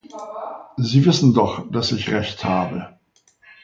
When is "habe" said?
2.43-2.97